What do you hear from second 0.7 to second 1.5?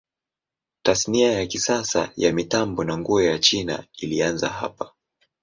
Tasnia ya